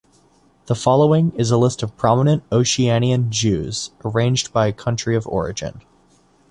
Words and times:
The 0.65 0.73
following 0.73 1.31
is 1.37 1.51
a 1.51 1.59
list 1.59 1.83
of 1.83 1.95
prominent 1.95 2.43
Oceanian 2.49 3.29
Jews, 3.29 3.91
arranged 4.03 4.51
by 4.51 4.71
country 4.71 5.15
of 5.15 5.27
origin. 5.27 5.83